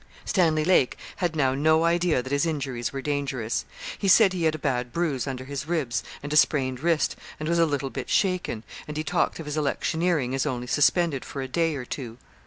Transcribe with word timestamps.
Stanley 0.25 0.65
Lake 0.65 0.97
had 1.17 1.35
now 1.35 1.53
no 1.53 1.83
idea 1.83 2.23
that 2.23 2.31
his 2.31 2.47
injuries 2.47 2.91
were 2.91 3.03
dangerous. 3.03 3.65
He 3.99 4.07
said 4.07 4.33
he 4.33 4.45
had 4.45 4.55
a 4.55 4.57
bad 4.57 4.91
bruise 4.91 5.27
under 5.27 5.45
his 5.45 5.67
ribs, 5.67 6.03
and 6.23 6.33
a 6.33 6.37
sprained 6.37 6.79
wrist, 6.79 7.15
and 7.39 7.47
was 7.47 7.59
a 7.59 7.67
little 7.67 7.91
bit 7.91 8.09
shaken; 8.09 8.63
and 8.87 8.97
he 8.97 9.03
talked 9.03 9.39
of 9.39 9.45
his 9.45 9.57
electioneering 9.57 10.33
as 10.33 10.47
only 10.47 10.65
suspended 10.65 11.23
for 11.23 11.39
a 11.43 11.47
day 11.47 11.75
or 11.75 11.85
two. 11.85 12.17